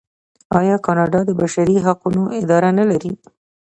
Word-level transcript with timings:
آیا 0.59 0.75
کاناډا 0.85 1.19
د 1.25 1.29
بشري 1.41 1.75
حقونو 1.85 2.23
اداره 2.39 2.69
نلري؟ 2.79 3.13